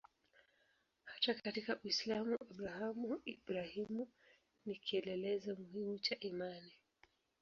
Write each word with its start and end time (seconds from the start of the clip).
Hata 1.05 1.33
katika 1.41 1.77
Uislamu 1.83 2.37
Abrahamu-Ibrahimu 2.41 4.07
ni 4.65 4.75
kielelezo 4.75 5.55
muhimu 5.55 5.99
cha 5.99 6.19
imani. 6.19 6.71